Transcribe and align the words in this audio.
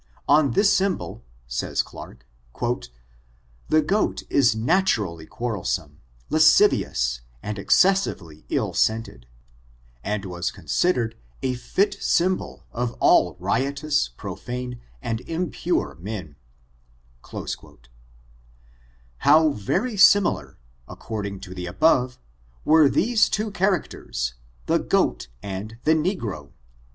On 0.27 0.53
this 0.53 0.73
symbol, 0.75 1.23
says 1.45 1.83
Clarke, 1.83 2.25
'^ 2.55 2.89
the 3.69 3.83
goat 3.83 4.23
is 4.31 4.55
naturally 4.55 5.27
quarrelsome, 5.27 5.99
las» 6.31 6.43
civiouSf 6.43 7.19
and 7.43 7.59
excessively 7.59 8.43
ill 8.49 8.73
scented, 8.73 9.27
and 10.03 10.25
was 10.25 10.49
consid* 10.51 10.95
ered 10.95 11.13
a 11.43 11.53
fit 11.53 12.01
symbol 12.01 12.65
of 12.73 12.93
all 12.99 13.35
riotous, 13.39 14.07
profane, 14.09 14.81
and 15.03 15.21
impure 15.29 15.91
I 15.91 16.01
180 16.01 16.09
ORIGIN, 16.31 16.35
CHARACTEB, 17.21 17.63
AND 17.63 17.77
I 17.77 17.79
men." 17.85 17.85
How 19.19 19.49
very 19.51 19.93
sinUUr, 19.93 20.55
according 20.87 21.41
to 21.41 21.53
the 21.53 21.67
above, 21.67 22.17
were 22.65 22.89
these 22.89 23.29
two 23.29 23.51
characters, 23.51 24.33
the 24.65 24.79
goat 24.79 25.27
and 25.43 25.77
the 25.83 25.93
negro? 25.93 26.53